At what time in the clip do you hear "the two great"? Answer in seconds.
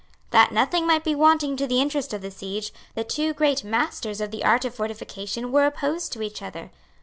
2.95-3.63